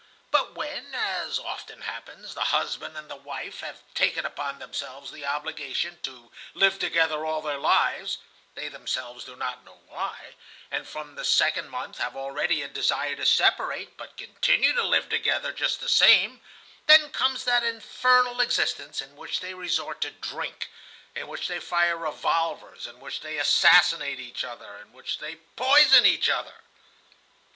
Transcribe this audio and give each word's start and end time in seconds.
But 0.31 0.55
when, 0.55 0.95
as 0.95 1.37
often 1.37 1.81
happens, 1.81 2.33
the 2.33 2.45
husband 2.45 2.97
and 2.97 3.07
the 3.07 3.15
wife 3.15 3.59
have 3.59 3.83
taken 3.93 4.25
upon 4.25 4.57
themselves 4.57 5.11
the 5.11 5.27
obligation 5.27 5.99
to 6.01 6.31
live 6.55 6.79
together 6.79 7.23
all 7.23 7.43
their 7.43 7.59
lives 7.59 8.17
(they 8.55 8.67
themselves 8.67 9.23
do 9.25 9.35
not 9.35 9.63
know 9.63 9.79
why), 9.85 10.33
and 10.71 10.87
from 10.89 11.13
the 11.13 11.23
second 11.23 11.69
month 11.69 11.99
have 11.99 12.15
already 12.15 12.63
a 12.63 12.67
desire 12.67 13.15
to 13.15 13.27
separate, 13.27 13.95
but 13.95 14.17
continue 14.17 14.73
to 14.73 14.81
live 14.81 15.07
together 15.07 15.51
just 15.53 15.79
the 15.79 15.87
same, 15.87 16.41
then 16.87 17.11
comes 17.11 17.43
that 17.43 17.63
infernal 17.63 18.41
existence 18.41 19.03
in 19.03 19.15
which 19.15 19.39
they 19.39 19.53
resort 19.53 20.01
to 20.01 20.09
drink, 20.09 20.71
in 21.13 21.27
which 21.27 21.47
they 21.47 21.59
fire 21.59 21.95
revolvers, 21.95 22.87
in 22.87 22.99
which 22.99 23.21
they 23.21 23.37
assassinate 23.37 24.19
each 24.19 24.43
other, 24.43 24.77
in 24.77 24.93
which 24.93 25.19
they 25.19 25.35
poison 25.55 26.07
each 26.07 26.27
other." 26.27 26.63